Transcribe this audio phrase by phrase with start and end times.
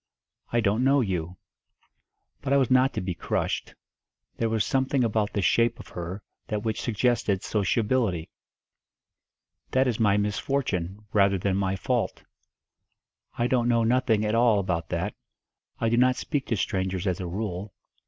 [0.51, 1.37] "I don't know you."
[2.41, 3.75] But I was not to be crushed;
[4.37, 8.31] there was something about the shape of her that which suggested sociability.
[9.69, 12.23] "That is my misfortune, rather than my fault."
[13.37, 15.13] "I don't know nothing at all about that.
[15.79, 17.71] I do not speak to strangers as a rule.